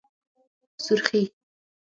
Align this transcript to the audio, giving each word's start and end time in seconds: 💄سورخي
💄سورخي 0.77 1.21